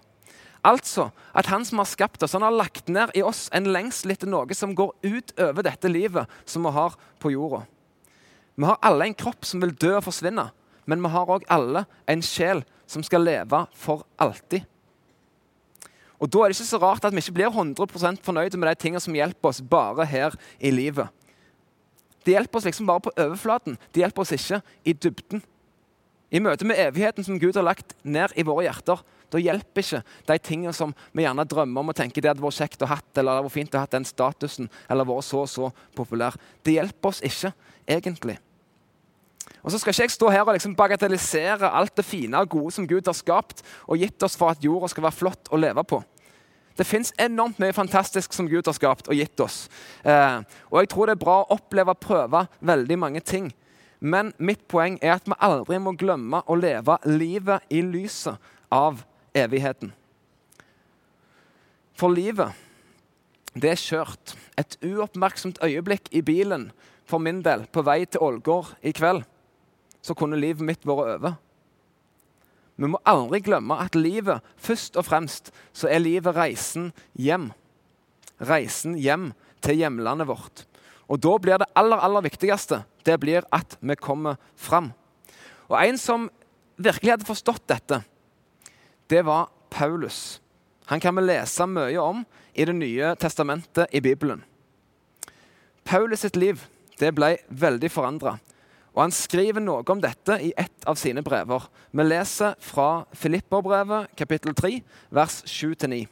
Altså 0.67 1.09
at 1.33 1.49
han 1.49 1.64
som 1.64 1.81
har 1.81 1.88
skapt 1.88 2.23
oss, 2.23 2.35
han 2.37 2.45
har 2.45 2.52
lagt 2.52 2.88
ned 2.93 3.14
i 3.17 3.23
oss 3.25 3.49
en 3.57 3.71
lengsel 3.73 4.12
etter 4.12 4.29
noe 4.29 4.57
som 4.57 4.75
går 4.76 4.93
utover 5.07 5.64
dette 5.64 5.88
livet 5.88 6.40
som 6.45 6.67
vi 6.67 6.73
har 6.76 6.97
på 7.23 7.33
jorda. 7.33 7.62
Vi 8.61 8.69
har 8.69 8.81
alle 8.85 9.09
en 9.09 9.17
kropp 9.17 9.47
som 9.49 9.62
vil 9.62 9.73
dø 9.73 9.95
og 9.97 10.05
forsvinne, 10.05 10.50
men 10.85 11.00
vi 11.00 11.12
har 11.14 11.33
òg 11.33 11.47
alle 11.49 11.87
en 12.11 12.25
sjel 12.25 12.61
som 12.90 13.05
skal 13.07 13.25
leve 13.25 13.62
for 13.79 14.05
alltid. 14.21 14.67
Og 16.21 16.29
Da 16.29 16.43
er 16.43 16.52
det 16.52 16.59
ikke 16.59 16.69
så 16.69 16.81
rart 16.83 17.05
at 17.09 17.14
vi 17.14 17.23
ikke 17.23 17.38
blir 17.38 17.49
100% 17.49 18.21
fornøyde 18.21 18.59
med 18.61 18.69
de 18.69 18.75
tingene 18.75 19.00
som 19.00 19.14
hjelper 19.17 19.49
oss 19.49 19.62
bare 19.62 20.05
her 20.05 20.37
i 20.61 20.71
livet. 20.71 21.09
Det 22.26 22.35
hjelper 22.35 22.59
oss 22.59 22.67
liksom 22.69 22.87
bare 22.87 23.00
på 23.00 23.12
overflaten. 23.17 23.79
Det 23.95 24.02
hjelper 24.02 24.21
oss 24.21 24.35
ikke 24.37 24.61
i 24.85 24.93
dybden. 24.93 25.40
I 26.31 26.43
møte 26.43 26.67
med 26.67 26.79
evigheten 26.79 27.27
som 27.27 27.39
Gud 27.43 27.57
har 27.59 27.67
lagt 27.67 27.97
ned 28.03 28.35
i 28.39 28.45
våre 28.47 28.69
hjerter, 28.69 29.01
da 29.31 29.39
hjelper 29.39 29.83
ikke 29.83 30.03
de 30.27 30.37
tingene 30.43 30.75
som 30.75 30.93
vi 31.15 31.25
gjerne 31.25 31.47
drømmer 31.47 31.83
om 31.83 31.91
og 31.93 31.97
tenker 31.99 32.23
det 32.23 32.33
hadde 32.33 32.43
vært 32.43 32.59
kjekt 32.59 32.83
å 32.83 32.91
ha, 32.91 32.99
eller 33.15 33.31
det 33.31 33.37
hadde 33.37 33.49
vært 33.49 33.57
fint 33.57 33.75
å 33.75 33.83
ha 33.83 33.91
den 33.91 34.07
statusen, 34.07 34.71
eller 34.91 35.09
vært 35.09 35.27
så 35.27 35.43
og 35.45 35.51
så 35.51 35.73
populær. 35.99 36.39
Det 36.67 36.75
hjelper 36.79 37.13
oss 37.13 37.23
ikke, 37.27 37.53
egentlig. 37.87 38.39
Og 39.61 39.73
så 39.73 39.81
skal 39.81 39.93
ikke 39.93 40.07
jeg 40.07 40.15
stå 40.15 40.31
her 40.33 40.47
og 40.47 40.55
liksom 40.57 40.77
bagatellisere 40.79 41.71
alt 41.77 41.95
det 41.99 42.07
fine 42.07 42.39
og 42.41 42.55
gode 42.55 42.73
som 42.75 42.87
Gud 42.89 43.07
har 43.07 43.17
skapt 43.17 43.63
og 43.87 44.01
gitt 44.01 44.23
oss 44.25 44.39
for 44.39 44.55
at 44.55 44.65
jorda 44.65 44.89
skal 44.91 45.05
være 45.07 45.19
flott 45.19 45.51
å 45.53 45.61
leve 45.61 45.85
på. 45.85 46.01
Det 46.79 46.87
fins 46.89 47.13
enormt 47.21 47.59
mye 47.61 47.75
fantastisk 47.77 48.33
som 48.33 48.49
Gud 48.49 48.65
har 48.65 48.77
skapt 48.77 49.11
og 49.11 49.19
gitt 49.19 49.43
oss. 49.45 49.67
Eh, 50.01 50.39
og 50.71 50.79
jeg 50.81 50.89
tror 50.93 51.11
det 51.11 51.19
er 51.19 51.25
bra 51.25 51.41
å 51.43 51.59
oppleve 51.59 51.93
og 51.93 52.01
prøve 52.01 52.47
veldig 52.65 52.97
mange 53.03 53.21
ting. 53.21 53.51
Men 54.00 54.33
mitt 54.40 54.62
poeng 54.69 54.97
er 55.04 55.19
at 55.19 55.28
vi 55.28 55.37
aldri 55.37 55.78
må 55.83 55.92
glemme 56.00 56.40
å 56.49 56.57
leve 56.57 56.97
livet 57.04 57.64
i 57.69 57.83
lyset 57.85 58.40
av 58.73 59.02
evigheten. 59.37 59.92
For 62.00 62.12
livet, 62.12 62.57
det 63.52 63.75
er 63.75 63.80
kjørt. 63.80 64.35
Et 64.57 64.76
uoppmerksomt 64.87 65.61
øyeblikk 65.64 66.09
i 66.16 66.23
bilen 66.25 66.71
for 67.04 67.21
min 67.21 67.42
del 67.45 67.66
på 67.73 67.85
vei 67.85 68.04
til 68.07 68.23
Ålgård 68.25 68.73
i 68.87 68.95
kveld, 68.97 69.26
så 70.00 70.16
kunne 70.16 70.38
livet 70.40 70.64
mitt 70.64 70.87
vært 70.88 71.16
over. 71.19 71.37
Vi 72.80 72.88
må 72.88 73.00
aldri 73.04 73.42
glemme 73.45 73.76
at 73.83 73.99
livet, 73.99 74.40
først 74.57 74.97
og 74.97 75.04
fremst, 75.04 75.50
så 75.76 75.90
er 75.92 76.00
livet 76.00 76.37
reisen 76.37 76.95
hjem. 77.12 77.50
Reisen 78.40 78.97
hjem 78.97 79.35
til 79.61 79.83
hjemlandet 79.83 80.30
vårt. 80.30 80.64
Og 81.11 81.19
da 81.19 81.33
blir 81.43 81.59
det 81.59 81.69
aller, 81.75 81.99
aller 81.99 82.25
viktigste 82.29 82.85
det 83.07 83.17
blir 83.23 83.47
at 83.55 83.75
vi 83.81 83.97
kommer 83.99 84.38
fram. 84.55 84.93
Og 85.71 85.79
en 85.81 85.99
som 85.99 86.29
virkelig 86.79 87.17
hadde 87.17 87.29
forstått 87.29 87.67
dette, 87.71 88.02
det 89.11 89.25
var 89.26 89.50
Paulus. 89.71 90.38
Han 90.87 91.02
kan 91.02 91.17
vi 91.19 91.26
lese 91.26 91.67
mye 91.67 91.99
om 92.02 92.23
i 92.55 92.64
Det 92.64 92.75
nye 92.75 93.14
testamentet 93.14 93.90
i 93.95 94.00
Bibelen. 94.00 94.43
Paulus 95.85 96.21
sitt 96.21 96.37
liv 96.37 96.62
det 96.99 97.12
ble 97.14 97.37
veldig 97.49 97.90
forandra. 97.90 98.37
Og 98.95 99.02
Han 99.02 99.14
skriver 99.14 99.62
noe 99.62 99.85
om 99.87 100.00
dette 100.02 100.37
i 100.43 100.52
ett 100.59 100.87
av 100.87 100.99
sine 100.99 101.23
brever. 101.23 101.62
Vi 101.90 102.05
leser 102.05 102.57
fra 102.61 103.05
Filipperbrevet 103.14 104.11
kapittel 104.19 104.55
3, 104.55 104.83
vers 105.11 105.43
7-9. 105.47 106.07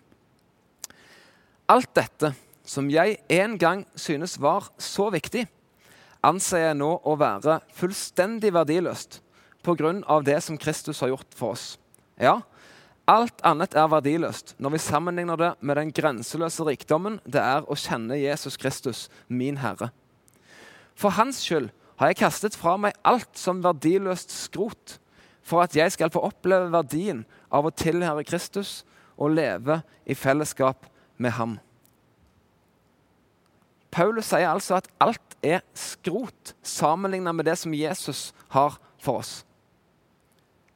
Alt 1.68 1.90
dette 1.94 2.32
som 2.68 2.90
jeg 2.92 3.16
en 3.32 3.56
gang 3.58 3.86
synes 3.96 4.36
var 4.40 4.68
så 4.76 5.08
viktig, 5.14 5.46
anser 6.24 6.66
jeg 6.66 6.76
nå 6.76 6.90
å 7.00 7.16
være 7.16 7.60
fullstendig 7.72 8.52
verdiløst 8.52 9.22
pga. 9.64 10.20
det 10.22 10.42
som 10.42 10.58
Kristus 10.58 11.00
har 11.00 11.08
gjort 11.08 11.34
for 11.34 11.56
oss. 11.56 11.78
Ja, 12.20 12.42
alt 13.06 13.40
annet 13.42 13.74
er 13.74 13.88
verdiløst 13.88 14.54
når 14.58 14.70
vi 14.76 14.78
sammenligner 14.78 15.36
det 15.36 15.52
med 15.60 15.76
den 15.76 15.92
grenseløse 15.92 16.64
rikdommen 16.64 17.20
det 17.24 17.40
er 17.40 17.64
å 17.64 17.76
kjenne 17.76 18.20
Jesus 18.20 18.56
Kristus, 18.56 19.08
min 19.28 19.56
Herre. 19.56 19.90
For 20.94 21.10
Hans 21.10 21.40
skyld 21.40 21.70
har 21.98 22.10
jeg 22.10 22.20
kastet 22.20 22.56
fra 22.56 22.76
meg 22.76 22.98
alt 23.02 23.38
som 23.38 23.62
verdiløst 23.64 24.30
skrot, 24.30 24.98
for 25.42 25.64
at 25.64 25.74
jeg 25.76 25.92
skal 25.92 26.12
få 26.12 26.20
oppleve 26.28 26.68
verdien 26.72 27.24
av 27.50 27.64
å 27.64 27.72
tilhøre 27.72 28.26
Kristus 28.28 28.84
og 29.16 29.32
leve 29.38 29.80
i 30.04 30.14
fellesskap 30.14 30.84
med 31.16 31.32
ham. 31.38 31.56
Paulus 33.90 34.28
sier 34.30 34.50
altså 34.50 34.78
at 34.78 34.88
alt 35.00 35.36
er 35.44 35.62
skrot 35.76 36.54
sammenlignet 36.66 37.34
med 37.34 37.48
det 37.48 37.56
som 37.60 37.74
Jesus 37.74 38.32
har 38.52 38.78
for 39.02 39.22
oss. 39.22 39.34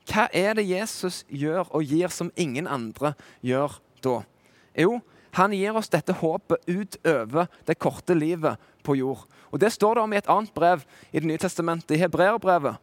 Hva 0.08 0.26
er 0.34 0.56
det 0.58 0.66
Jesus 0.66 1.22
gjør 1.30 1.68
og 1.70 1.86
gir 1.86 2.10
som 2.12 2.32
ingen 2.36 2.66
andre 2.66 3.14
gjør 3.44 3.78
da? 4.02 4.22
Jo, 4.74 4.98
han 5.36 5.54
gir 5.56 5.76
oss 5.78 5.90
dette 5.92 6.16
håpet 6.18 6.66
utover 6.68 7.48
det 7.68 7.78
korte 7.80 8.16
livet 8.16 8.60
på 8.84 8.96
jord. 8.98 9.24
Og 9.52 9.60
Det 9.60 9.72
står 9.72 9.94
det 9.94 10.02
om 10.02 10.12
i 10.12 10.18
et 10.18 10.28
annet 10.28 10.54
brev 10.54 10.84
i 11.12 11.20
Det 11.20 11.28
nye 11.28 11.38
testamentet, 11.38 11.96
i 11.96 12.00
Hebreerbrevet, 12.00 12.76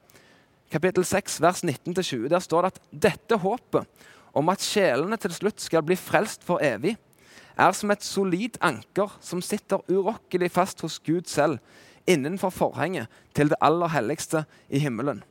kapittel 0.72 1.06
6, 1.06 1.42
vers 1.42 1.64
19-20. 1.64 2.30
Der 2.30 2.40
står 2.40 2.62
det 2.62 2.74
at 2.74 2.82
dette 2.92 3.38
håpet 3.38 3.86
om 4.34 4.50
at 4.50 4.62
sjelene 4.62 5.18
til 5.18 5.34
slutt 5.34 5.62
skal 5.62 5.84
bli 5.84 5.96
frelst 5.98 6.44
for 6.46 6.62
evig, 6.62 6.96
er 7.60 7.76
som 7.76 7.92
et 7.92 8.06
solid 8.06 8.58
anker 8.64 9.12
som 9.24 9.42
sitter 9.44 9.84
urokkelig 9.92 10.52
fast 10.52 10.82
hos 10.86 11.00
Gud 11.04 11.28
selv, 11.28 11.60
innenfor 12.08 12.50
forhenget 12.50 13.08
til 13.36 13.52
det 13.52 13.60
aller 13.62 13.92
helligste 13.94 14.46
i 14.70 14.80
himmelen. 14.80 15.22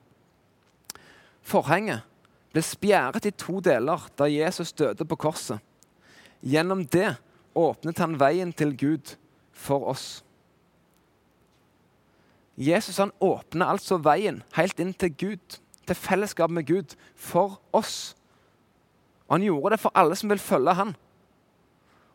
Forhenget 1.42 2.04
ble 2.52 2.62
spjæret 2.62 3.26
i 3.28 3.34
to 3.34 3.60
deler 3.64 4.04
da 4.18 4.28
Jesus 4.30 4.72
døde 4.72 5.04
på 5.08 5.16
korset. 5.16 5.58
Gjennom 6.44 6.84
det 6.86 7.16
åpnet 7.56 7.98
han 7.98 8.18
veien 8.20 8.52
til 8.52 8.76
Gud 8.78 9.16
for 9.52 9.88
oss. 9.90 10.22
Jesus 12.58 12.98
han 12.98 13.14
åpner 13.22 13.70
altså 13.70 14.00
veien 14.02 14.42
helt 14.56 14.80
inn 14.82 14.92
til 14.94 15.14
Gud, 15.14 15.58
til 15.86 15.96
fellesskap 15.96 16.50
med 16.50 16.66
Gud, 16.66 16.94
for 17.14 17.60
oss. 17.72 18.14
Og 19.28 19.38
han 19.38 19.46
gjorde 19.46 19.76
det 19.76 19.82
for 19.82 19.94
alle 19.94 20.16
som 20.18 20.30
vil 20.30 20.42
følge 20.42 20.74
han. 20.74 20.96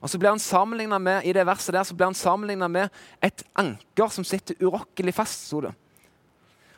Og 0.03 0.11
så 0.11 0.19
blir 0.19 0.35
han 0.35 1.01
med, 1.01 1.23
I 1.23 1.31
det 1.31 1.45
verset 1.47 1.73
der 1.73 1.83
så 1.83 1.95
blir 1.95 2.09
han 2.11 2.17
sammenligna 2.17 2.67
med 2.67 2.89
et 3.23 3.43
anker 3.55 4.11
som 4.11 4.23
sitter 4.23 4.59
urokkelig 4.59 5.13
fast. 5.13 5.47
Så 5.47 5.61
det. 5.61 5.71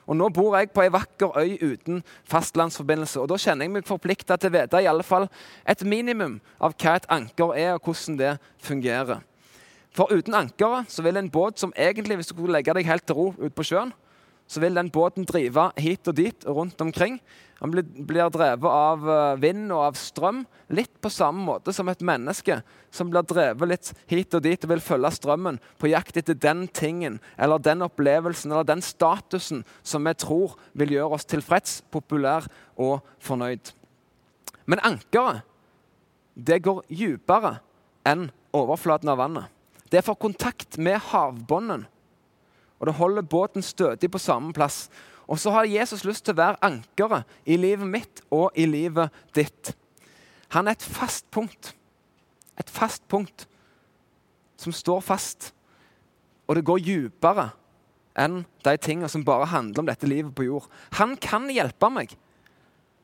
Og 0.06 0.16
Nå 0.16 0.30
bor 0.30 0.54
jeg 0.54 0.70
på 0.70 0.84
ei 0.84 0.92
vakker 0.94 1.34
øy 1.34 1.58
uten 1.62 2.04
fastlandsforbindelse. 2.30 3.20
og 3.20 3.30
Da 3.30 3.38
kjenner 3.42 3.66
jeg 3.66 3.74
meg 3.74 3.88
forplikta 3.88 4.38
til 4.38 4.54
å 4.54 4.58
vite 4.60 4.82
i 4.84 4.90
alle 4.90 5.04
fall 5.04 5.26
et 5.66 5.82
minimum 5.82 6.40
av 6.62 6.76
hva 6.78 6.96
et 6.96 7.08
anker 7.10 7.56
er, 7.58 7.74
og 7.74 7.82
hvordan 7.82 8.20
det 8.20 8.36
fungerer. 8.62 9.24
For 9.96 10.12
uten 10.14 10.36
ankeret 10.38 10.92
så 10.92 11.02
vil 11.02 11.18
en 11.18 11.32
båt 11.32 11.58
som 11.60 11.74
egentlig, 11.76 12.20
hvis 12.20 12.28
du 12.28 12.36
kunne 12.36 12.54
legge 12.54 12.74
deg 12.76 12.86
helt 12.86 13.06
til 13.08 13.16
ro 13.16 13.28
ute 13.40 13.54
på 13.56 13.66
sjøen, 13.66 13.94
så 14.48 14.62
vil 14.62 14.78
den 14.78 14.92
båten 14.94 15.26
drive 15.26 15.72
hit 15.82 16.08
og 16.08 16.18
dit 16.18 16.46
rundt 16.46 16.82
omkring. 16.82 17.18
Han 17.62 17.72
blir, 17.72 17.86
blir 17.88 18.30
drevet 18.30 18.68
av 18.68 19.06
eh, 19.10 19.38
vind 19.42 19.72
og 19.72 19.86
av 19.88 19.98
strøm, 19.98 20.44
litt 20.76 20.92
på 21.02 21.10
samme 21.14 21.42
måte 21.48 21.74
som 21.74 21.88
et 21.90 22.04
menneske 22.06 22.60
som 22.94 23.10
blir 23.12 23.26
drevet 23.28 23.70
litt 23.70 23.92
hit 24.12 24.36
og 24.36 24.44
dit 24.46 24.68
og 24.68 24.74
vil 24.74 24.84
følge 24.84 25.12
strømmen 25.16 25.60
på 25.82 25.90
jakt 25.92 26.20
etter 26.20 26.38
den 26.38 26.66
tingen 26.68 27.18
eller 27.38 27.64
den 27.64 27.86
opplevelsen 27.86 28.52
eller 28.52 28.68
den 28.68 28.84
statusen 28.86 29.64
som 29.84 30.06
vi 30.06 30.14
tror 30.20 30.58
vil 30.74 30.94
gjøre 30.98 31.18
oss 31.18 31.28
tilfreds, 31.30 31.80
populær 31.92 32.50
og 32.76 33.00
fornøyd. 33.24 33.72
Men 34.66 34.84
ankeret 34.84 35.46
det 36.36 36.60
går 36.66 36.84
dypere 36.92 37.60
enn 38.06 38.28
overflaten 38.56 39.10
av 39.12 39.22
vannet. 39.22 39.52
Det 39.88 40.02
er 40.02 40.06
for 40.06 40.20
kontakt 40.20 40.76
med 40.82 41.00
havbunnen 41.14 41.86
og 42.86 42.92
det 42.92 43.00
holder 43.00 43.26
båten 43.26 43.64
stødig 43.66 44.12
på 44.14 44.22
samme 44.22 44.54
plass. 44.54 44.90
Og 45.26 45.40
så 45.42 45.50
har 45.50 45.66
Jesus 45.66 46.04
lyst 46.06 46.28
til 46.28 46.36
å 46.36 46.38
være 46.38 46.62
ankeret 46.62 47.26
i 47.50 47.58
livet 47.58 47.90
mitt 47.90 48.22
og 48.30 48.54
i 48.54 48.68
livet 48.70 49.10
ditt. 49.34 49.72
Han 50.54 50.70
er 50.70 50.78
et 50.78 50.86
fast 50.86 51.26
punkt. 51.34 51.74
Et 52.62 52.70
fast 52.70 53.02
punkt 53.10 53.48
som 54.62 54.74
står 54.74 55.02
fast. 55.02 55.50
Og 56.46 56.60
det 56.60 56.66
går 56.68 56.84
dypere 56.86 57.50
enn 58.22 58.44
de 58.64 58.76
tingene 58.78 59.10
som 59.10 59.26
bare 59.26 59.50
handler 59.50 59.82
om 59.82 59.90
dette 59.90 60.08
livet 60.08 60.30
på 60.38 60.46
jord. 60.46 60.70
Han 61.02 61.18
kan 61.18 61.50
hjelpe 61.50 61.90
meg, 61.90 62.14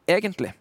egentlig. 0.06 0.54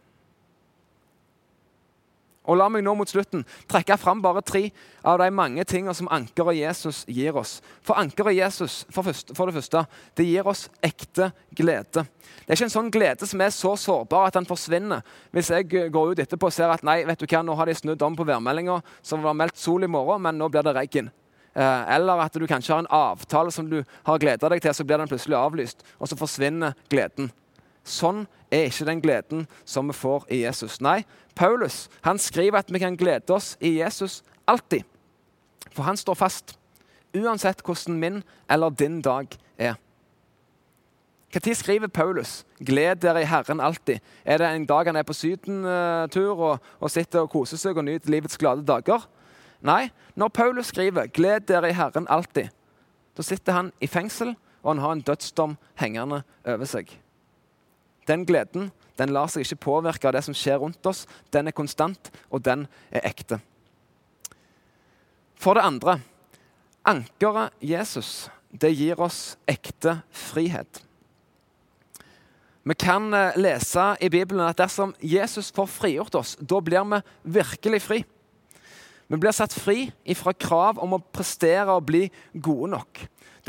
Og 2.51 2.59
La 2.59 2.67
meg 2.73 2.83
nå 2.83 2.97
mot 2.99 3.09
slutten 3.09 3.45
trekke 3.71 3.95
fram 4.01 4.19
bare 4.25 4.43
tre 4.43 4.65
av 5.07 5.21
de 5.23 5.29
mange 5.31 5.63
tingene 5.69 5.95
som 5.95 6.11
ankeret 6.11 6.59
Jesus 6.59 7.05
gir 7.07 7.37
oss. 7.39 7.61
For 7.87 8.01
ankeret 8.01 8.35
Jesus 8.35 8.81
for, 8.91 9.07
først, 9.07 9.31
for, 9.39 9.47
det 9.47 9.61
første, 9.61 9.85
det 10.19 10.27
gir 10.27 10.51
oss 10.51 10.67
ekte 10.83 11.31
glede. 11.55 12.03
Det 12.03 12.51
er 12.51 12.59
ikke 12.59 12.67
en 12.67 12.75
sånn 12.75 12.91
glede 12.91 13.29
som 13.31 13.45
er 13.45 13.55
så 13.55 13.77
sårbar 13.79 14.29
at 14.29 14.41
den 14.41 14.49
forsvinner. 14.51 15.07
Hvis 15.31 15.53
jeg 15.55 15.71
går 15.95 16.13
ut 16.13 16.25
etterpå 16.27 16.51
og 16.51 16.57
ser 16.57 16.75
at 16.75 16.83
nei, 16.87 17.05
vet 17.07 17.23
du 17.23 17.29
hva, 17.31 17.45
nå 17.47 17.55
har 17.55 17.71
de 17.71 17.79
snudd 17.79 18.03
om 18.03 18.19
på 18.19 18.27
værmeldinga, 18.27 18.81
det 19.07 19.23
var 19.23 19.39
meldt 19.39 19.61
sol 19.61 19.87
i 19.87 19.91
morgen, 19.91 20.25
men 20.27 20.41
nå 20.41 20.51
blir 20.51 20.67
det 20.67 20.75
regn. 20.75 21.13
Eh, 21.55 21.95
eller 21.95 22.25
at 22.27 22.35
du 22.35 22.47
kanskje 22.51 22.75
har 22.75 22.83
en 22.83 22.95
avtale 22.95 23.55
som 23.55 23.71
du 23.71 23.81
har 24.07 24.23
gleda 24.23 24.51
deg 24.51 24.63
til, 24.63 24.75
så 24.75 24.87
blir 24.87 24.99
den 25.03 25.11
plutselig 25.11 25.39
avlyst, 25.39 25.87
og 25.99 26.11
så 26.11 26.19
forsvinner 26.19 26.75
gleden. 26.91 27.31
Sånn 27.85 28.27
er 28.51 28.69
ikke 28.69 28.87
den 28.89 29.03
gleden 29.03 29.47
som 29.65 29.89
vi 29.89 29.97
får 29.97 30.27
i 30.31 30.43
Jesus. 30.45 30.81
Nei, 30.81 31.03
Paulus 31.35 31.89
han 32.05 32.19
skriver 32.19 32.61
at 32.61 32.73
vi 32.73 32.83
kan 32.83 32.99
glede 32.99 33.35
oss 33.35 33.55
i 33.61 33.79
Jesus 33.79 34.21
alltid. 34.49 34.85
For 35.71 35.87
han 35.87 35.97
står 35.97 36.19
fast, 36.19 36.57
uansett 37.17 37.63
hvordan 37.67 37.99
min 38.01 38.23
eller 38.51 38.71
din 38.71 39.01
dag 39.03 39.31
er. 39.59 39.79
Når 41.31 41.55
skriver 41.55 41.87
Paulus 41.87 42.45
'Gled 42.59 42.97
dere 42.97 43.23
i 43.23 43.25
Herren 43.25 43.61
alltid'? 43.61 44.01
Er 44.25 44.39
det 44.39 44.47
en 44.47 44.67
dag 44.67 44.87
han 44.87 44.97
er 44.97 45.03
på 45.03 45.13
sydentur 45.13 46.35
og, 46.35 46.59
og 46.81 46.91
sitter 46.91 47.21
og 47.21 47.31
koser 47.31 47.57
seg 47.57 47.77
og 47.77 47.85
nyter 47.85 48.11
livets 48.11 48.39
glade 48.39 48.67
dager? 48.67 49.07
Nei, 49.63 49.91
når 50.17 50.29
Paulus 50.29 50.67
skriver 50.67 51.07
'Gled 51.07 51.41
dere 51.41 51.71
i 51.71 51.73
Herren 51.73 52.07
alltid', 52.11 52.51
da 53.17 53.23
sitter 53.23 53.53
han 53.53 53.73
i 53.81 53.87
fengsel, 53.87 54.37
og 54.63 54.75
han 54.75 54.79
har 54.79 54.93
en 54.93 55.01
dødsdom 55.01 55.57
hengende 55.75 56.23
over 56.45 56.65
seg. 56.65 57.01
Den 58.09 58.25
gleden 58.29 58.71
den 59.01 59.15
lar 59.17 59.31
seg 59.33 59.47
ikke 59.47 59.65
påvirke 59.65 60.09
av 60.11 60.17
det 60.17 60.25
som 60.27 60.37
skjer 60.37 60.61
rundt 60.61 60.85
oss. 60.87 61.07
Den 61.33 61.49
er 61.49 61.57
konstant, 61.57 62.11
og 62.29 62.43
den 62.45 62.67
er 62.93 63.07
ekte. 63.09 63.41
For 65.41 65.57
det 65.57 65.65
andre 65.65 65.97
ankeret 66.85 67.57
Jesus 67.65 68.29
det 68.51 68.73
gir 68.75 69.01
oss 69.01 69.39
ekte 69.49 70.01
frihet. 70.13 70.83
Vi 72.67 72.77
kan 72.77 73.09
eh, 73.15 73.37
lese 73.41 73.85
i 74.05 74.11
Bibelen 74.13 74.45
at 74.45 74.59
dersom 74.61 74.93
Jesus 75.01 75.49
får 75.55 75.71
frigjort 75.71 76.19
oss, 76.19 76.35
da 76.37 76.59
blir 76.61 76.85
vi 76.91 77.01
virkelig 77.39 77.81
fri. 77.87 78.01
Vi 79.11 79.19
blir 79.19 79.35
satt 79.35 79.55
fri 79.57 79.89
fra 80.19 80.35
krav 80.37 80.79
om 80.83 80.99
å 80.99 81.01
prestere 81.03 81.73
og 81.73 81.89
bli 81.89 82.05
gode 82.35 82.75
nok. 82.77 83.01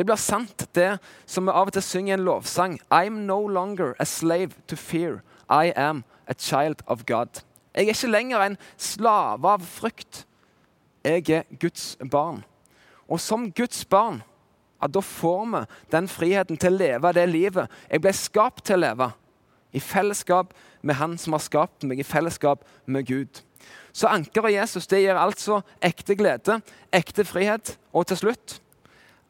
Det 0.01 0.07
blir 0.09 0.17
sant, 0.17 0.63
det 0.73 0.95
som 1.29 1.45
vi 1.45 1.53
av 1.53 1.69
og 1.69 1.75
til 1.75 1.83
synger 1.85 2.09
i 2.09 2.17
en 2.17 2.23
lovsang. 2.25 2.79
I'm 2.89 3.19
no 3.27 3.35
longer 3.45 3.91
a 4.01 4.05
slave 4.09 4.55
to 4.65 4.75
fear. 4.75 5.19
I 5.45 5.69
am 5.77 5.99
a 6.25 6.33
child 6.33 6.81
of 6.87 7.03
God. 7.05 7.43
Jeg 7.75 7.85
er 7.85 7.93
ikke 7.93 8.09
lenger 8.09 8.41
en 8.41 8.57
slave 8.81 9.45
av 9.45 9.61
frykt. 9.61 10.23
Jeg 11.05 11.29
er 11.29 11.43
Guds 11.61 11.99
barn. 12.11 12.39
Og 13.05 13.21
som 13.21 13.45
Guds 13.51 13.85
barn 13.85 14.23
ja, 14.81 14.89
da 14.89 15.05
får 15.05 15.45
vi 15.51 15.61
den 15.93 16.09
friheten 16.09 16.57
til 16.57 16.73
å 16.73 16.81
leve 16.81 17.13
det 17.13 17.27
livet 17.29 17.69
jeg 17.85 18.01
ble 18.01 18.15
skapt 18.17 18.65
til 18.65 18.79
å 18.79 18.83
leve. 18.87 19.11
I 19.69 19.79
fellesskap 19.85 20.57
med 20.81 20.97
Han 20.97 21.13
som 21.21 21.37
har 21.37 21.45
skapt 21.45 21.85
meg, 21.85 22.01
i 22.01 22.09
fellesskap 22.09 22.65
med 22.89 23.05
Gud. 23.05 23.43
Så 23.93 24.09
ankeret 24.09 24.57
Jesus 24.57 24.89
det 24.89 25.05
gir 25.05 25.21
altså 25.21 25.61
ekte 25.77 26.17
glede, 26.17 26.57
ekte 26.89 27.21
frihet. 27.21 27.75
Og 27.93 28.09
til 28.09 28.23
slutt 28.25 28.60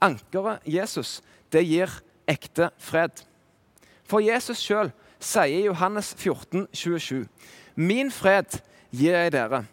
ankeret 0.02 0.66
Jesus 0.66 1.20
det 1.52 1.64
gir 1.68 1.92
ekte 2.30 2.72
fred. 2.82 3.24
For 4.08 4.24
Jesus 4.24 4.62
sjøl 4.64 4.92
sier 5.22 5.62
i 5.62 5.68
Johannes 5.68 6.14
14, 6.18 6.68
27, 6.74 7.28
Min 7.76 8.12
fred 8.12 8.62
gir 8.92 9.16
jeg 9.16 9.34
dere, 9.36 9.66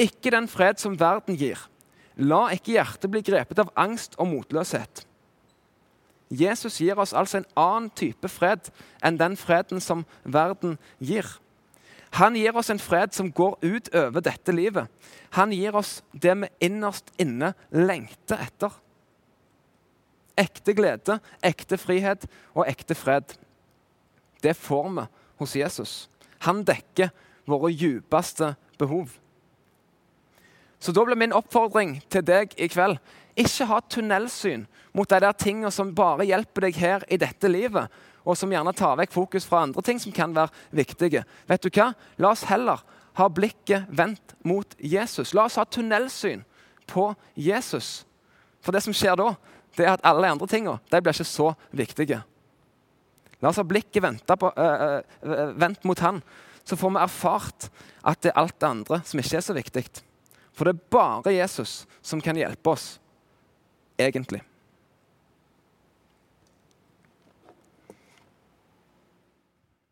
ikke 0.00 0.32
den 0.32 0.48
fred 0.48 0.80
som 0.80 0.98
verden 1.00 1.36
gir. 1.38 1.60
La 2.20 2.48
ikke 2.52 2.74
hjertet 2.74 3.10
bli 3.12 3.22
grepet 3.24 3.60
av 3.62 3.70
angst 3.78 4.16
og 4.20 4.28
motløshet. 4.32 5.04
Jesus 6.30 6.78
gir 6.78 6.98
oss 7.00 7.14
altså 7.16 7.40
en 7.40 7.48
annen 7.58 7.88
type 7.96 8.28
fred 8.30 8.68
enn 9.02 9.18
den 9.18 9.36
freden 9.40 9.80
som 9.82 10.04
verden 10.22 10.76
gir. 11.02 11.26
Han 12.18 12.36
gir 12.38 12.54
oss 12.58 12.70
en 12.70 12.82
fred 12.82 13.14
som 13.14 13.30
går 13.32 13.56
ut 13.62 13.90
over 13.94 14.22
dette 14.22 14.54
livet. 14.54 14.86
Han 15.34 15.54
gir 15.54 15.74
oss 15.78 16.00
det 16.12 16.34
vi 16.38 16.50
innerst 16.66 17.10
inne 17.22 17.52
lengter 17.70 18.42
etter. 18.42 18.74
Ekte 20.40 20.74
glede, 20.76 21.18
ekte 21.44 21.76
frihet 21.80 22.24
og 22.54 22.64
ekte 22.68 22.96
fred. 22.96 23.36
Det 24.40 24.56
får 24.56 24.88
vi 24.96 25.06
hos 25.42 25.56
Jesus. 25.56 25.94
Han 26.46 26.64
dekker 26.64 27.10
våre 27.44 27.72
djupeste 27.72 28.54
behov. 28.80 29.12
Så 30.80 30.92
da 30.96 31.04
blir 31.04 31.18
min 31.20 31.36
oppfordring 31.36 31.98
til 32.08 32.24
deg 32.24 32.54
i 32.56 32.70
kveld 32.72 32.96
ikke 33.40 33.66
ha 33.70 33.80
tunnelsyn 33.84 34.64
mot 34.96 35.08
de 35.08 35.18
der 35.22 35.36
tingene 35.38 35.70
som 35.72 35.94
bare 35.94 36.26
hjelper 36.28 36.66
deg 36.66 36.78
her 36.80 37.04
i 37.08 37.18
dette 37.20 37.48
livet, 37.50 37.88
og 38.24 38.36
som 38.36 38.50
gjerne 38.52 38.74
tar 38.76 38.98
vekk 39.00 39.12
fokus 39.14 39.46
fra 39.48 39.62
andre 39.64 39.82
ting 39.86 40.00
som 40.02 40.12
kan 40.12 40.34
være 40.36 40.52
viktige. 40.76 41.22
Vet 41.48 41.64
du 41.64 41.70
hva? 41.72 41.92
La 42.20 42.32
oss 42.34 42.46
heller 42.50 42.82
ha 43.16 43.28
blikket 43.32 43.88
vendt 43.88 44.34
mot 44.46 44.74
Jesus. 44.76 45.34
La 45.34 45.46
oss 45.48 45.58
ha 45.60 45.64
tunnelsyn 45.64 46.44
på 46.90 47.10
Jesus. 47.34 48.04
For 48.60 48.76
det 48.76 48.82
som 48.84 48.96
skjer 48.96 49.16
da, 49.16 49.32
det 49.80 49.88
er 49.88 49.96
at 49.96 50.04
alle 50.06 50.26
de 50.26 50.34
andre 50.34 50.48
tingene 50.50 50.78
blir 50.90 51.14
ikke 51.14 51.26
så 51.26 51.52
viktige. 51.76 52.20
La 53.40 53.48
oss 53.48 53.60
ha 53.60 53.64
blikket 53.64 54.04
øh, 54.04 55.00
øh, 55.24 55.60
vendt 55.60 55.84
mot 55.88 55.98
han, 56.04 56.20
så 56.64 56.76
får 56.76 56.92
vi 56.92 57.00
erfart 57.00 57.70
at 58.04 58.20
det 58.22 58.32
er 58.32 58.40
alt 58.40 58.60
det 58.60 58.68
andre 58.68 59.00
som 59.04 59.20
ikke 59.22 59.36
er 59.38 59.46
så 59.46 59.56
viktig. 59.56 59.84
For 60.52 60.68
det 60.68 60.76
er 60.76 60.92
bare 60.92 61.32
Jesus 61.32 61.86
som 62.02 62.20
kan 62.20 62.36
hjelpe 62.36 62.74
oss, 62.74 62.98
egentlig. 63.98 64.42